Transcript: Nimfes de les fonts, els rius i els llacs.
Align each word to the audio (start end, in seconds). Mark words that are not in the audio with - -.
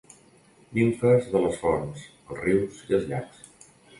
Nimfes 0.77 1.27
de 1.33 1.41
les 1.43 1.59
fonts, 1.65 2.07
els 2.31 2.41
rius 2.47 2.83
i 2.89 2.99
els 3.01 3.07
llacs. 3.13 3.45